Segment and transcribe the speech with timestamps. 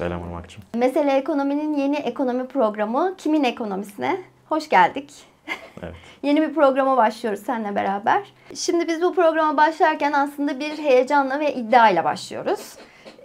[0.00, 0.62] Selam Irmak'cığım.
[0.74, 4.20] Mesele Ekonomi'nin yeni ekonomi programı Kimin Ekonomisine?
[4.48, 5.12] Hoş geldik.
[5.82, 5.94] Evet.
[6.22, 8.22] Yeni bir programa başlıyoruz seninle beraber.
[8.54, 12.74] Şimdi biz bu programa başlarken aslında bir heyecanla ve iddiayla başlıyoruz.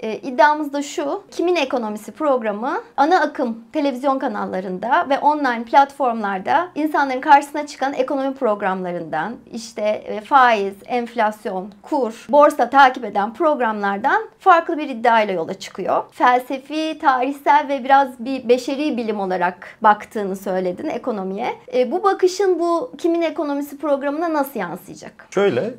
[0.06, 7.22] E, iddiamız da şu, Kimin Ekonomisi programı ana akım televizyon kanallarında ve online platformlarda insanların
[7.22, 14.90] karşısına çıkan ekonomi programlarından, işte e, faiz, enflasyon, kur, borsa takip eden programlardan farklı bir
[14.90, 16.04] iddiayla yola çıkıyor.
[16.12, 21.48] Felsefi, tarihsel ve biraz bir beşeri bilim olarak baktığını söyledin ekonomiye.
[21.74, 25.28] E, bu bakışın bu Kimin Ekonomisi programına nasıl yansıyacak?
[25.32, 25.74] Şöyle, e,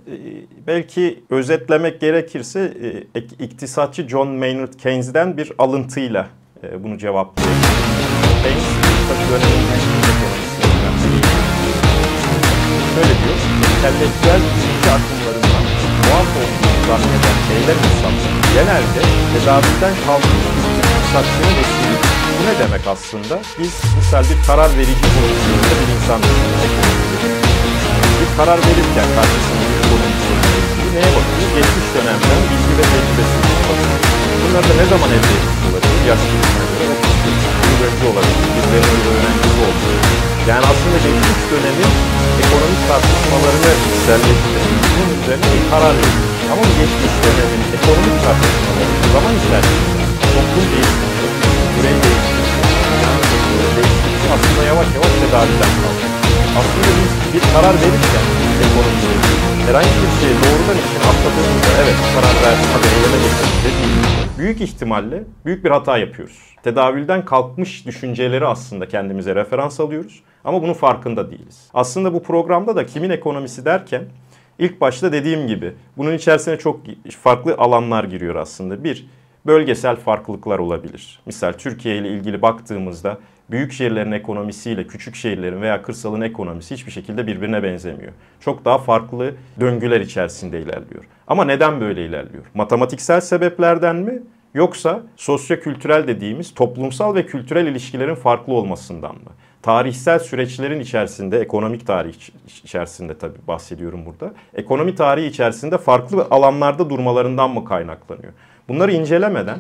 [0.66, 2.72] belki özetlemek gerekirse
[3.14, 6.28] e, iktisatçı John Maynard Keynes'den bir alıntıyla
[6.62, 7.62] e, bunu cevaplayabilirim.
[8.42, 8.68] Keynes
[12.94, 15.64] Şöyle diyor, entelektüel düşünce akımlarından
[16.06, 19.00] muaf olduğunu zanneden eylem insanlar genelde
[19.32, 20.44] tedaviden kalmış
[21.04, 22.00] bir vesilidir.
[22.38, 23.38] Bu ne demek aslında?
[23.58, 26.20] Biz misal bir karar verici pozisyonunda bir insan
[28.20, 30.06] bir karar verirken karşısında bir konu
[30.94, 31.55] neye bakıyor?
[34.56, 36.00] Bunlar da ne zaman etmiş olabilir?
[36.10, 36.84] Yaş göre
[37.68, 38.46] yıl önce olabilir.
[38.54, 40.00] Birilerinin öğrencisi olabilir.
[40.50, 41.92] Yani aslında geçmiş dönemin
[42.42, 46.24] ekonomik tartışmalarını içselleştirip bunun üzerine bir karar veriyor.
[46.52, 51.26] Ama geçmiş dönemin ekonomik tartışmaları zaman içerisinde toplum değiştikçe,
[51.74, 52.60] birey değiştikçe,
[53.02, 53.20] yani
[53.76, 56.12] değiştikçe aslında yavaş yavaş tedaviden kalkıyor.
[56.58, 58.26] Aslında biz bir karar verirken
[58.64, 59.12] ekonomide
[59.66, 65.22] herhangi bir şey doğrudan için atladığımızda evet karar verdik hadi eyleme geçelim dediğimizde büyük ihtimalle
[65.44, 66.38] büyük bir hata yapıyoruz.
[66.62, 71.68] Tedavülden kalkmış düşünceleri aslında kendimize referans alıyoruz ama bunun farkında değiliz.
[71.74, 74.02] Aslında bu programda da kimin ekonomisi derken
[74.58, 76.80] ilk başta dediğim gibi bunun içerisine çok
[77.22, 78.84] farklı alanlar giriyor aslında.
[78.84, 79.06] Bir,
[79.46, 81.20] bölgesel farklılıklar olabilir.
[81.26, 83.18] Misal Türkiye ile ilgili baktığımızda
[83.50, 88.12] büyük şehirlerin ekonomisiyle küçük şehirlerin veya kırsalın ekonomisi hiçbir şekilde birbirine benzemiyor.
[88.40, 91.04] Çok daha farklı döngüler içerisinde ilerliyor.
[91.26, 92.44] Ama neden böyle ilerliyor?
[92.54, 94.22] Matematiksel sebeplerden mi?
[94.54, 99.30] Yoksa sosyo-kültürel dediğimiz toplumsal ve kültürel ilişkilerin farklı olmasından mı?
[99.62, 102.14] Tarihsel süreçlerin içerisinde, ekonomik tarih
[102.64, 104.34] içerisinde tabii bahsediyorum burada.
[104.54, 108.32] Ekonomi tarihi içerisinde farklı alanlarda durmalarından mı kaynaklanıyor?
[108.68, 109.58] Bunları incelemeden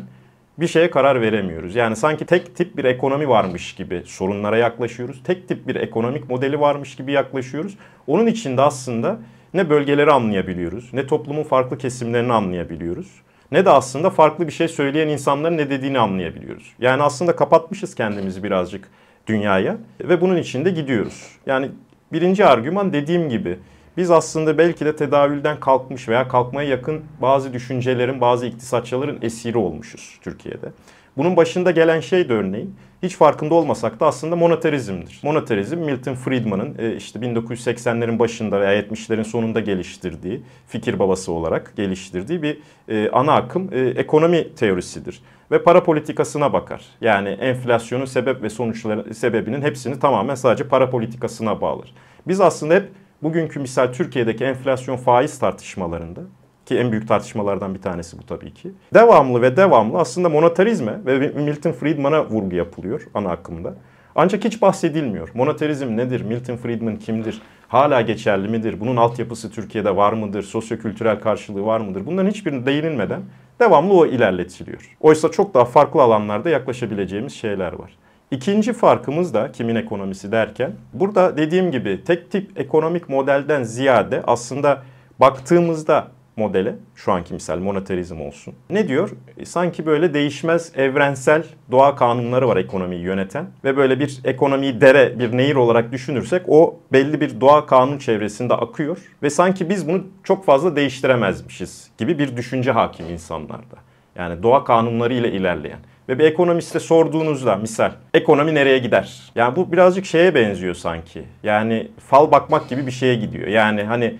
[0.58, 1.74] bir şeye karar veremiyoruz.
[1.74, 5.22] Yani sanki tek tip bir ekonomi varmış gibi sorunlara yaklaşıyoruz.
[5.24, 7.78] Tek tip bir ekonomik modeli varmış gibi yaklaşıyoruz.
[8.06, 9.18] Onun için de aslında
[9.54, 13.08] ne bölgeleri anlayabiliyoruz, ne toplumun farklı kesimlerini anlayabiliyoruz.
[13.52, 16.72] Ne de aslında farklı bir şey söyleyen insanların ne dediğini anlayabiliyoruz.
[16.78, 18.88] Yani aslında kapatmışız kendimizi birazcık
[19.26, 21.30] dünyaya ve bunun içinde gidiyoruz.
[21.46, 21.70] Yani
[22.12, 23.58] birinci argüman dediğim gibi
[23.96, 30.18] biz aslında belki de tedavülden kalkmış veya kalkmaya yakın bazı düşüncelerin, bazı iktisatçıların esiri olmuşuz
[30.22, 30.72] Türkiye'de.
[31.16, 35.20] Bunun başında gelen şey de örneğin hiç farkında olmasak da aslında moneterizmdir.
[35.22, 42.42] Moneterizm Milton Friedman'ın e, işte 1980'lerin başında veya 70'lerin sonunda geliştirdiği, fikir babası olarak geliştirdiği
[42.42, 42.58] bir
[42.88, 45.22] e, ana akım e, ekonomi teorisidir.
[45.50, 46.84] Ve para politikasına bakar.
[47.00, 51.92] Yani enflasyonun sebep ve sonuçları sebebinin hepsini tamamen sadece para politikasına bağlar.
[52.28, 52.88] Biz aslında hep
[53.22, 56.20] bugünkü misal Türkiye'deki enflasyon faiz tartışmalarında
[56.66, 58.70] ki en büyük tartışmalardan bir tanesi bu tabii ki.
[58.94, 63.74] Devamlı ve devamlı aslında monetarizme ve Milton Friedman'a vurgu yapılıyor ana akımda.
[64.14, 65.28] Ancak hiç bahsedilmiyor.
[65.34, 66.20] Monetarizm nedir?
[66.20, 67.42] Milton Friedman kimdir?
[67.68, 68.80] Hala geçerli midir?
[68.80, 70.42] Bunun altyapısı Türkiye'de var mıdır?
[70.42, 72.06] Sosyokültürel karşılığı var mıdır?
[72.06, 73.22] Bunların hiçbirine değinilmeden
[73.60, 74.96] devamlı o ilerletiliyor.
[75.00, 77.92] Oysa çok daha farklı alanlarda yaklaşabileceğimiz şeyler var.
[78.30, 84.82] İkinci farkımız da kimin ekonomisi derken burada dediğim gibi tek tip ekonomik modelden ziyade aslında
[85.20, 88.54] baktığımızda modele şu anki misal monetarizm olsun.
[88.70, 89.10] Ne diyor?
[89.38, 95.18] E, sanki böyle değişmez evrensel doğa kanunları var ekonomiyi yöneten ve böyle bir ekonomiyi dere,
[95.18, 100.04] bir nehir olarak düşünürsek o belli bir doğa kanun çevresinde akıyor ve sanki biz bunu
[100.24, 103.76] çok fazla değiştiremezmişiz gibi bir düşünce hakim insanlarda.
[104.16, 105.78] Yani doğa kanunları ile ilerleyen.
[106.08, 109.32] Ve bir ekonomiste sorduğunuzda misal ekonomi nereye gider?
[109.34, 111.24] Yani bu birazcık şeye benziyor sanki.
[111.42, 113.48] Yani fal bakmak gibi bir şeye gidiyor.
[113.48, 114.14] Yani hani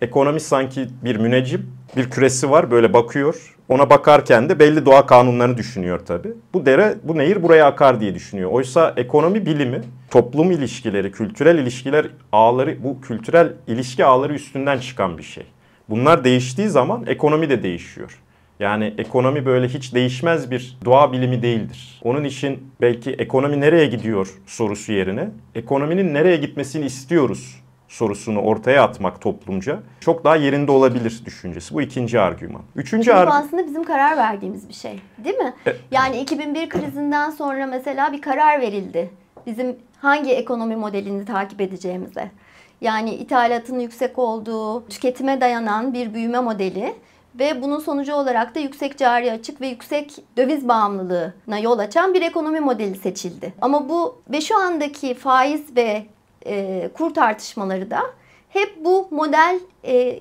[0.00, 3.54] ekonomi sanki bir müneccim, bir küresi var böyle bakıyor.
[3.68, 6.32] Ona bakarken de belli doğa kanunlarını düşünüyor tabii.
[6.54, 8.50] Bu dere, bu nehir buraya akar diye düşünüyor.
[8.50, 9.80] Oysa ekonomi bilimi,
[10.10, 15.44] toplum ilişkileri, kültürel ilişkiler ağları, bu kültürel ilişki ağları üstünden çıkan bir şey.
[15.88, 18.18] Bunlar değiştiği zaman ekonomi de değişiyor.
[18.60, 22.00] Yani ekonomi böyle hiç değişmez bir doğa bilimi değildir.
[22.04, 29.20] Onun için belki ekonomi nereye gidiyor sorusu yerine ekonominin nereye gitmesini istiyoruz sorusunu ortaya atmak
[29.20, 31.74] toplumca çok daha yerinde olabilir düşüncesi.
[31.74, 32.62] Bu ikinci argüman.
[32.76, 33.42] Üçüncü Çünkü argüman...
[33.42, 35.00] aslında bizim karar verdiğimiz bir şey.
[35.24, 35.54] Değil mi?
[35.66, 39.10] E- Yani 2001 krizinden sonra mesela bir karar verildi.
[39.46, 42.30] Bizim hangi ekonomi modelini takip edeceğimize.
[42.80, 46.94] Yani ithalatın yüksek olduğu, tüketime dayanan bir büyüme modeli
[47.38, 52.22] ve bunun sonucu olarak da yüksek cari açık ve yüksek döviz bağımlılığına yol açan bir
[52.22, 53.54] ekonomi modeli seçildi.
[53.60, 56.06] Ama bu ve şu andaki faiz ve
[56.46, 58.00] e, kur tartışmaları da
[58.48, 60.20] hep bu model e,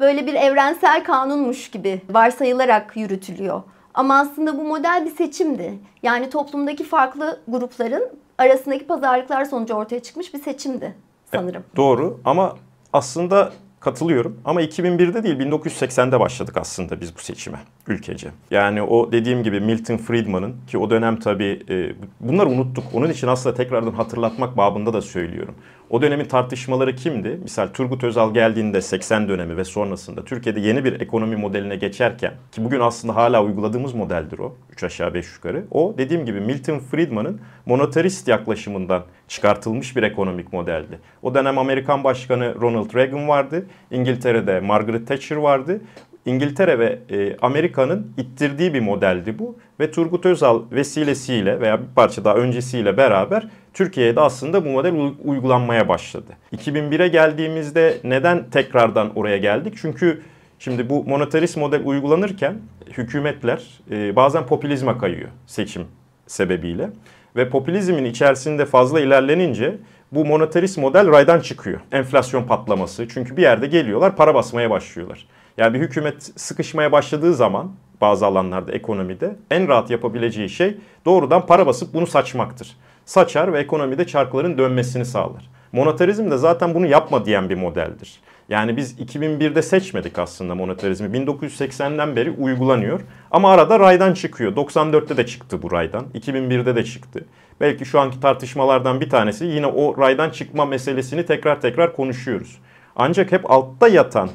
[0.00, 3.62] böyle bir evrensel kanunmuş gibi varsayılarak yürütülüyor.
[3.94, 5.74] Ama aslında bu model bir seçimdi.
[6.02, 8.08] Yani toplumdaki farklı grupların
[8.38, 10.94] arasındaki pazarlıklar sonucu ortaya çıkmış bir seçimdi
[11.30, 11.64] sanırım.
[11.76, 12.56] Doğru ama
[12.92, 13.52] aslında
[13.84, 14.36] katılıyorum.
[14.44, 18.30] Ama 2001'de değil 1980'de başladık aslında biz bu seçime ülkece.
[18.50, 22.84] Yani o dediğim gibi Milton Friedman'ın ki o dönem tabii e, bunları unuttuk.
[22.92, 25.54] Onun için aslında tekrardan hatırlatmak babında da söylüyorum.
[25.92, 27.28] O dönemin tartışmaları kimdi?
[27.42, 32.64] Misal Turgut Özal geldiğinde 80 dönemi ve sonrasında Türkiye'de yeni bir ekonomi modeline geçerken ki
[32.64, 34.56] bugün aslında hala uyguladığımız modeldir o.
[34.70, 35.64] 3 aşağı 5 yukarı.
[35.70, 40.98] O dediğim gibi Milton Friedman'ın monetarist yaklaşımından çıkartılmış bir ekonomik modeldi.
[41.22, 43.66] O dönem Amerikan Başkanı Ronald Reagan vardı.
[43.90, 45.80] İngiltere'de Margaret Thatcher vardı.
[46.26, 52.24] İngiltere ve e, Amerika'nın ittirdiği bir modeldi bu ve Turgut Özal vesilesiyle veya bir parça
[52.24, 56.32] daha öncesiyle beraber Türkiye'de aslında bu model uygulanmaya başladı.
[56.56, 59.74] 2001'e geldiğimizde neden tekrardan oraya geldik?
[59.80, 60.22] Çünkü
[60.58, 62.54] şimdi bu monetarist model uygulanırken
[62.98, 65.86] hükümetler e, bazen popülizme kayıyor seçim
[66.26, 66.90] sebebiyle
[67.36, 69.76] ve popülizmin içerisinde fazla ilerlenince
[70.12, 71.80] bu monetarist model raydan çıkıyor.
[71.92, 73.08] Enflasyon patlaması.
[73.08, 75.26] Çünkü bir yerde geliyorlar para basmaya başlıyorlar.
[75.58, 81.66] Yani bir hükümet sıkışmaya başladığı zaman bazı alanlarda ekonomide en rahat yapabileceği şey doğrudan para
[81.66, 82.76] basıp bunu saçmaktır.
[83.04, 85.50] Saçar ve ekonomide çarkların dönmesini sağlar.
[85.72, 88.20] Monetarizm de zaten bunu yapma diyen bir modeldir.
[88.48, 91.18] Yani biz 2001'de seçmedik aslında monetarizmi.
[91.18, 93.00] 1980'den beri uygulanıyor.
[93.30, 94.56] Ama arada raydan çıkıyor.
[94.56, 96.04] 94'te de çıktı bu raydan.
[96.14, 97.24] 2001'de de çıktı.
[97.60, 102.58] Belki şu anki tartışmalardan bir tanesi yine o raydan çıkma meselesini tekrar tekrar konuşuyoruz.
[102.96, 104.28] Ancak hep altta yatan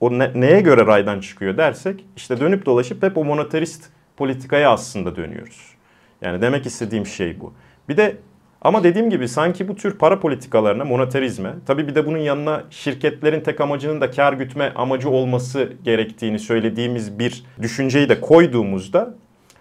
[0.00, 3.84] o ne, neye göre raydan çıkıyor dersek işte dönüp dolaşıp hep o monetarist
[4.16, 5.74] politikaya aslında dönüyoruz.
[6.22, 7.52] Yani demek istediğim şey bu.
[7.88, 8.16] Bir de
[8.62, 13.40] ama dediğim gibi sanki bu tür para politikalarına, monetarizme, tabii bir de bunun yanına şirketlerin
[13.40, 19.14] tek amacının da kar gütme amacı olması gerektiğini söylediğimiz bir düşünceyi de koyduğumuzda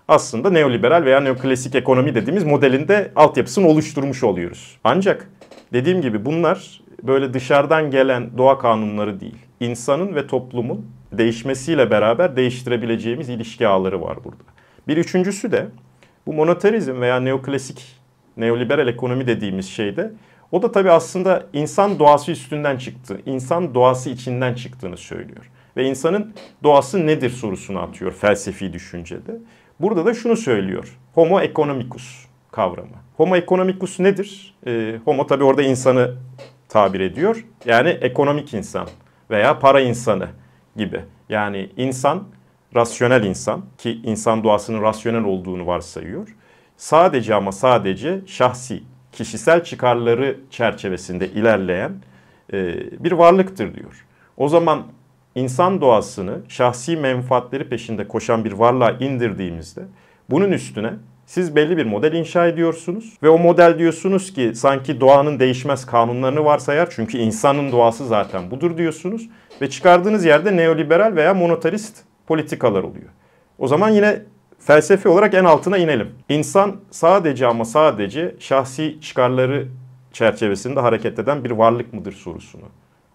[0.08, 4.78] aslında neoliberal veya neoklasik ekonomi dediğimiz modelinde altyapısını oluşturmuş oluyoruz.
[4.84, 5.30] Ancak
[5.74, 9.49] dediğim gibi bunlar böyle dışarıdan gelen doğa kanunları değil.
[9.60, 14.44] İnsanın ve toplumun değişmesiyle beraber değiştirebileceğimiz ilişki ağları var burada.
[14.88, 15.68] Bir üçüncüsü de
[16.28, 17.96] bu monetarizm veya neoklasik
[18.38, 20.12] neoliberal ekonomi dediğimiz şeyde
[20.52, 23.22] o da tabii aslında insan doğası üstünden çıktı.
[23.26, 25.50] İnsan doğası içinden çıktığını söylüyor.
[25.78, 26.34] Ve insanın
[26.64, 29.38] doğası nedir sorusunu atıyor felsefi düşüncede.
[29.80, 30.98] Burada da şunu söylüyor.
[31.14, 32.96] Homo economicus kavramı.
[33.18, 34.56] Homo economicus nedir?
[34.68, 36.16] E, homo tabii orada insanı
[36.70, 37.46] tabir ediyor.
[37.66, 38.88] Yani ekonomik insan
[39.30, 40.28] veya para insanı
[40.76, 41.02] gibi.
[41.30, 42.24] Yani insan,
[42.76, 46.36] rasyonel insan ki insan doğasının rasyonel olduğunu varsayıyor
[46.80, 51.92] sadece ama sadece şahsi, kişisel çıkarları çerçevesinde ilerleyen
[52.54, 54.06] e, bir varlıktır diyor.
[54.38, 54.84] O zaman
[55.36, 59.82] insan doğasını şahsi menfaatleri peşinde koşan bir varlığa indirdiğimizde
[60.30, 60.94] bunun üstüne
[61.30, 66.46] siz belli bir model inşa ediyorsunuz ve o model diyorsunuz ki sanki doğanın değişmez kanunlarını
[66.46, 69.30] varsayar çünkü insanın doğası zaten budur diyorsunuz
[69.62, 73.10] ve çıkardığınız yerde neoliberal veya monotarist politikalar oluyor.
[73.60, 74.22] O zaman yine
[74.60, 76.10] felsefi olarak en altına inelim.
[76.30, 79.68] İnsan sadece ama sadece şahsi çıkarları
[80.14, 82.66] çerçevesinde hareket eden bir varlık mıdır sorusunu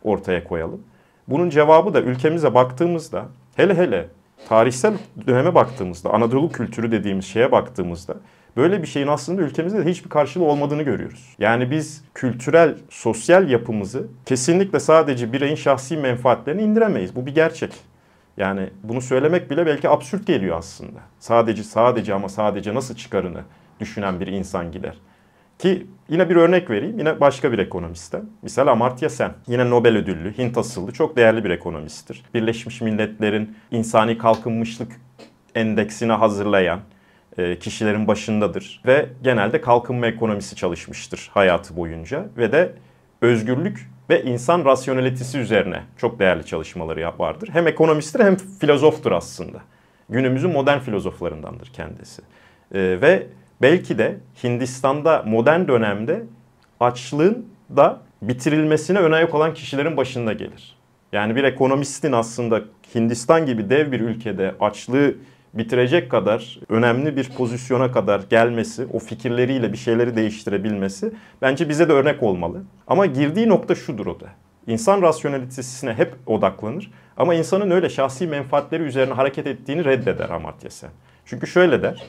[0.03, 0.81] ortaya koyalım.
[1.29, 3.25] Bunun cevabı da ülkemize baktığımızda
[3.57, 4.09] hele hele
[4.49, 4.95] tarihsel
[5.27, 8.17] döneme baktığımızda Anadolu kültürü dediğimiz şeye baktığımızda
[8.57, 11.35] böyle bir şeyin aslında ülkemizde de hiçbir karşılığı olmadığını görüyoruz.
[11.39, 17.17] Yani biz kültürel, sosyal yapımızı kesinlikle sadece bireyin şahsi menfaatlerini indiremeyiz.
[17.17, 17.73] Bu bir gerçek.
[18.37, 20.99] Yani bunu söylemek bile belki absürt geliyor aslında.
[21.19, 23.41] Sadece sadece ama sadece nasıl çıkarını
[23.81, 24.95] düşünen bir insan gider.
[25.59, 26.99] Ki yine bir örnek vereyim.
[26.99, 28.25] Yine başka bir ekonomistten.
[28.43, 29.33] Misal Amartya Sen.
[29.47, 32.23] Yine Nobel ödüllü, Hint asıllı çok değerli bir ekonomisttir.
[32.35, 34.93] Birleşmiş Milletler'in insani kalkınmışlık
[35.55, 36.81] endeksini hazırlayan
[37.39, 38.83] e, kişilerin başındadır.
[38.87, 42.27] Ve genelde kalkınma ekonomisi çalışmıştır hayatı boyunca.
[42.37, 42.73] Ve de
[43.21, 47.49] özgürlük ve insan rasyonelitesi üzerine çok değerli çalışmaları vardır.
[47.53, 49.59] Hem ekonomisttir hem filozoftur aslında.
[50.09, 52.23] Günümüzün modern filozoflarındandır kendisi.
[52.75, 53.27] Ee, ve
[53.65, 56.23] belki de Hindistan'da modern dönemde
[56.81, 60.77] açlığın da bitirilmesine ön ayak olan kişilerin başında gelir.
[61.13, 62.61] Yani bir ekonomistin aslında
[62.95, 65.15] Hindistan gibi dev bir ülkede açlığı
[65.55, 71.93] bitirecek kadar önemli bir pozisyona kadar gelmesi, o fikirleriyle bir şeyleri değiştirebilmesi bence bize de
[71.93, 72.63] örnek olmalı.
[72.87, 74.27] Ama girdiği nokta şudur o da.
[74.67, 80.91] İnsan rasyonelitesine hep odaklanır ama insanın öyle şahsi menfaatleri üzerine hareket ettiğini reddeder Amartya Sen.
[81.25, 82.03] Çünkü şöyle der.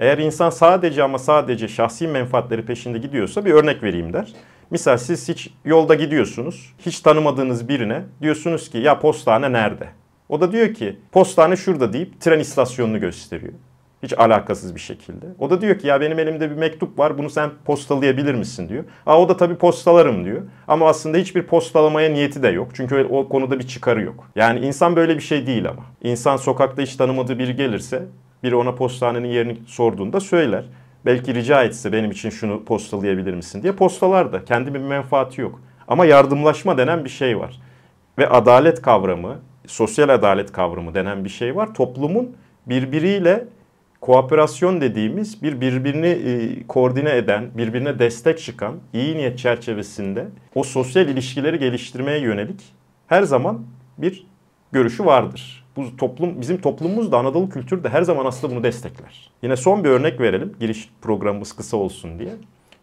[0.00, 4.32] Eğer insan sadece ama sadece şahsi menfaatleri peşinde gidiyorsa bir örnek vereyim der.
[4.70, 6.74] Misal siz hiç yolda gidiyorsunuz.
[6.78, 9.88] Hiç tanımadığınız birine diyorsunuz ki ya postane nerede?
[10.28, 13.52] O da diyor ki postane şurada deyip tren istasyonunu gösteriyor.
[14.02, 15.26] Hiç alakasız bir şekilde.
[15.38, 18.84] O da diyor ki ya benim elimde bir mektup var bunu sen postalayabilir misin diyor.
[19.06, 20.42] Aa o da tabii postalarım diyor.
[20.68, 22.68] Ama aslında hiçbir postalamaya niyeti de yok.
[22.74, 24.28] Çünkü o konuda bir çıkarı yok.
[24.36, 25.82] Yani insan böyle bir şey değil ama.
[26.02, 28.02] İnsan sokakta hiç tanımadığı biri gelirse
[28.42, 30.64] biri ona postanenin yerini sorduğunda söyler.
[31.06, 34.44] Belki rica etse benim için şunu postalayabilir misin diye postalar da.
[34.44, 35.60] Kendi bir menfaati yok.
[35.88, 37.60] Ama yardımlaşma denen bir şey var.
[38.18, 41.74] Ve adalet kavramı, sosyal adalet kavramı denen bir şey var.
[41.74, 43.44] Toplumun birbiriyle
[44.00, 51.08] kooperasyon dediğimiz bir birbirini e, koordine eden, birbirine destek çıkan iyi niyet çerçevesinde o sosyal
[51.08, 52.60] ilişkileri geliştirmeye yönelik
[53.06, 53.62] her zaman
[53.98, 54.26] bir
[54.72, 55.64] görüşü vardır.
[55.76, 59.30] Bu toplum bizim toplumumuz da Anadolu kültürü de her zaman aslında bunu destekler.
[59.42, 60.54] Yine son bir örnek verelim.
[60.60, 62.32] Giriş programımız kısa olsun diye.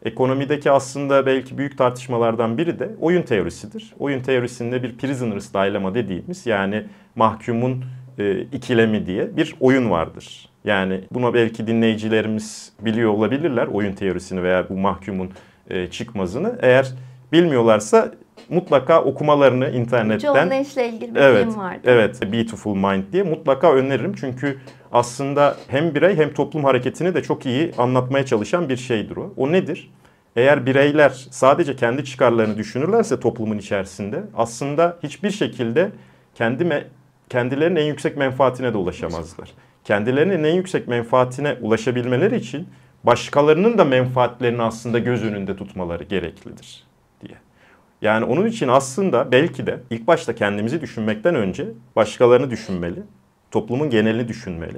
[0.06, 3.94] Ekonomideki aslında belki büyük tartışmalardan biri de oyun teorisidir.
[4.00, 6.84] Oyun teorisinde bir prisoner's dilemma dediğimiz yani
[7.16, 7.86] mahkumun
[8.20, 10.50] e, ikilemi diye bir oyun vardır.
[10.66, 15.30] Yani buna belki dinleyicilerimiz biliyor olabilirler oyun teorisini veya bu mahkumun
[15.70, 16.60] e, çıkmazını.
[16.62, 16.92] Eğer
[17.32, 18.12] bilmiyorlarsa
[18.50, 20.34] mutlaka okumalarını internetten...
[20.34, 21.80] John Nash'le ilgili bir evet, film vardı.
[21.84, 24.14] Evet, Beautiful Mind diye mutlaka öneririm.
[24.14, 24.58] Çünkü
[24.92, 29.34] aslında hem birey hem toplum hareketini de çok iyi anlatmaya çalışan bir şeydir o.
[29.38, 29.92] O nedir?
[30.36, 35.92] Eğer bireyler sadece kendi çıkarlarını düşünürlerse toplumun içerisinde aslında hiçbir şekilde
[36.36, 36.88] kendi
[37.30, 39.52] kendilerinin en yüksek menfaatine de ulaşamazlar.
[39.84, 42.68] Kendilerinin en yüksek menfaatine ulaşabilmeleri için
[43.04, 46.85] başkalarının da menfaatlerini aslında göz önünde tutmaları gereklidir.
[48.06, 53.04] Yani onun için aslında belki de ilk başta kendimizi düşünmekten önce başkalarını düşünmeli,
[53.52, 54.78] toplumun genelini düşünmeli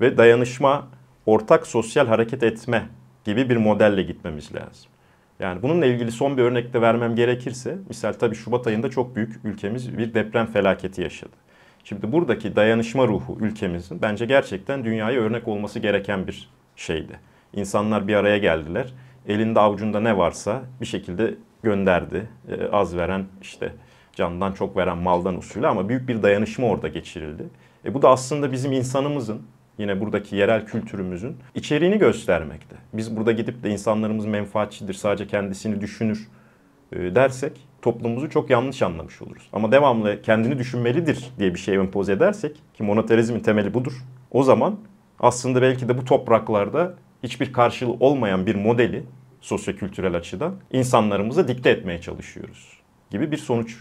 [0.00, 0.88] ve dayanışma,
[1.26, 2.88] ortak sosyal hareket etme
[3.24, 4.90] gibi bir modelle gitmemiz lazım.
[5.40, 9.44] Yani bununla ilgili son bir örnek de vermem gerekirse, misal tabii Şubat ayında çok büyük
[9.44, 11.36] ülkemiz bir deprem felaketi yaşadı.
[11.84, 17.20] Şimdi buradaki dayanışma ruhu ülkemizin bence gerçekten dünyaya örnek olması gereken bir şeydi.
[17.52, 18.92] İnsanlar bir araya geldiler.
[19.28, 22.28] Elinde avucunda ne varsa bir şekilde gönderdi.
[22.48, 23.72] Ee, az veren işte
[24.12, 27.44] candan çok veren maldan usulü ama büyük bir dayanışma orada geçirildi.
[27.84, 29.42] E bu da aslında bizim insanımızın
[29.78, 32.76] yine buradaki yerel kültürümüzün içeriğini göstermekte.
[32.92, 36.28] Biz burada gidip de insanlarımız menfaatçidir, sadece kendisini düşünür
[36.92, 37.52] e, dersek
[37.82, 39.48] toplumumuzu çok yanlış anlamış oluruz.
[39.52, 43.92] Ama devamlı kendini düşünmelidir diye bir şey empoze edersek ki monoterizmin temeli budur.
[44.30, 44.76] O zaman
[45.20, 46.94] aslında belki de bu topraklarda
[47.26, 49.04] hiçbir karşılığı olmayan bir modeli
[49.40, 52.80] sosyokültürel açıdan insanlarımıza dikte etmeye çalışıyoruz
[53.10, 53.76] gibi bir sonuç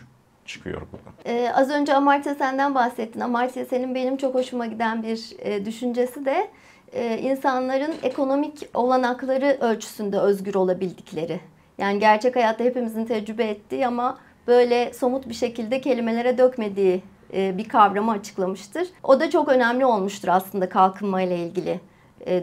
[0.45, 1.13] çıkıyor buradan.
[1.25, 3.19] Ee, az önce Amartya senden bahsettin.
[3.19, 6.47] Amartya senin benim çok hoşuma giden bir e, düşüncesi de
[6.93, 11.39] e, insanların ekonomik olanakları ölçüsünde özgür olabildikleri.
[11.77, 17.01] Yani gerçek hayatta hepimizin tecrübe ettiği ama böyle somut bir şekilde kelimelere dökmediği
[17.33, 18.87] e, bir kavramı açıklamıştır.
[19.03, 21.79] O da çok önemli olmuştur aslında kalkınma ile ilgili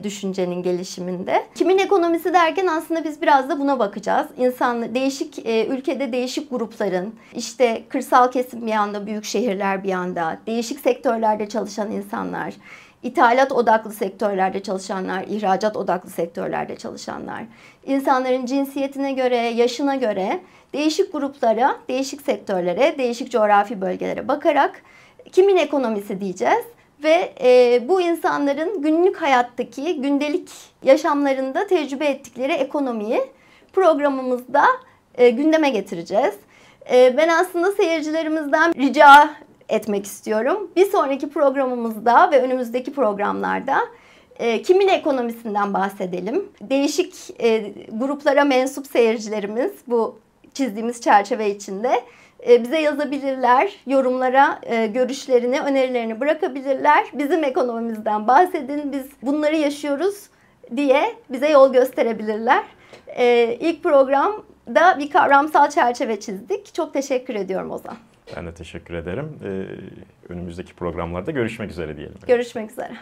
[0.03, 1.47] düşüncenin gelişiminde.
[1.55, 4.27] Kimin ekonomisi derken aslında biz biraz da buna bakacağız.
[4.39, 10.39] İnsan değişik e, ülkede değişik grupların işte kırsal kesim bir yanda, büyük şehirler bir yanda,
[10.47, 12.55] değişik sektörlerde çalışan insanlar,
[13.03, 17.45] ithalat odaklı sektörlerde çalışanlar, ihracat odaklı sektörlerde çalışanlar,
[17.87, 20.41] insanların cinsiyetine göre, yaşına göre
[20.73, 24.83] değişik gruplara, değişik sektörlere, değişik coğrafi bölgelere bakarak
[25.33, 26.65] kimin ekonomisi diyeceğiz
[27.04, 30.50] ve e, bu insanların günlük hayattaki gündelik
[30.82, 33.21] yaşamlarında tecrübe ettikleri ekonomiyi
[33.73, 34.64] programımızda
[35.14, 36.35] e, gündeme getireceğiz.
[36.92, 39.30] E, ben aslında seyircilerimizden rica
[39.68, 40.71] etmek istiyorum.
[40.76, 43.78] Bir sonraki programımızda ve önümüzdeki programlarda
[44.38, 46.49] e, kimin ekonomisinden bahsedelim.
[46.61, 50.18] Değişik e, gruplara mensup seyircilerimiz bu
[50.54, 52.02] çizdiğimiz çerçeve içinde
[52.47, 57.05] bize yazabilirler, yorumlara e, görüşlerini, önerilerini bırakabilirler.
[57.15, 60.27] Bizim ekonomimizden bahsedin, biz bunları yaşıyoruz
[60.77, 62.63] diye bize yol gösterebilirler.
[63.07, 66.75] E, ilk programda bir kavramsal çerçeve çizdik.
[66.75, 67.97] Çok teşekkür ediyorum Ozan.
[68.37, 69.39] Ben de teşekkür ederim.
[70.29, 72.19] Önümüzdeki programlarda görüşmek üzere diyelim.
[72.27, 72.93] Görüşmek üzere.